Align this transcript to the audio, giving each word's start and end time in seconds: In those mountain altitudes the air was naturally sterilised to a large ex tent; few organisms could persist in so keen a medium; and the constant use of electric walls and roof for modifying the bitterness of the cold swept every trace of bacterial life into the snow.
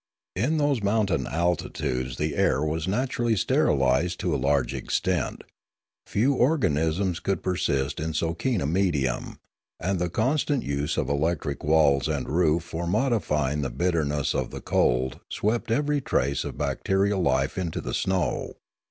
In 0.35 0.57
those 0.57 0.81
mountain 0.81 1.27
altitudes 1.27 2.17
the 2.17 2.35
air 2.35 2.63
was 2.63 2.87
naturally 2.87 3.35
sterilised 3.35 4.19
to 4.21 4.33
a 4.33 4.35
large 4.37 4.73
ex 4.73 4.99
tent; 4.99 5.43
few 6.07 6.33
organisms 6.33 7.19
could 7.19 7.43
persist 7.43 7.99
in 7.99 8.15
so 8.15 8.33
keen 8.33 8.61
a 8.61 8.65
medium; 8.65 9.37
and 9.79 9.99
the 9.99 10.09
constant 10.09 10.63
use 10.63 10.97
of 10.97 11.07
electric 11.07 11.63
walls 11.63 12.07
and 12.07 12.27
roof 12.27 12.63
for 12.63 12.87
modifying 12.87 13.61
the 13.61 13.69
bitterness 13.69 14.33
of 14.33 14.49
the 14.49 14.59
cold 14.61 15.19
swept 15.29 15.69
every 15.69 16.01
trace 16.01 16.43
of 16.43 16.57
bacterial 16.57 17.21
life 17.21 17.55
into 17.55 17.79
the 17.79 17.93
snow. 17.93 18.53